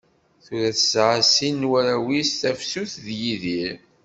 [0.43, 3.73] Tura tesɛa sin n warraw-is, Tafsut d Yidir.